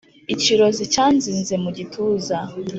ikirozi 0.33 0.83
cyanzize 0.93 1.53
mu 1.63 1.69
gituza 1.77 2.37